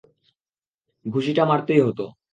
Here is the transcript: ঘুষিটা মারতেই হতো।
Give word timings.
ঘুষিটা 1.05 1.43
মারতেই 1.45 1.81
হতো। 1.81 2.05